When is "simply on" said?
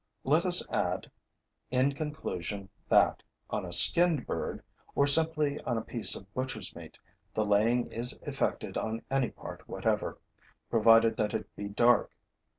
5.05-5.77